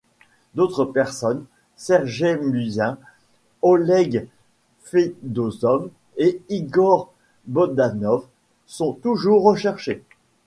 D'autres 0.55 0.85
personnes, 0.85 1.45
Sergey 1.75 2.35
Musin, 2.37 2.97
Oleg 3.61 4.27
Fedossov 4.81 5.91
et 6.17 6.41
Igor 6.49 7.13
Bogdanov, 7.45 8.25
sont 8.65 8.93
toujours 8.93 9.43
recherchés. 9.43 10.03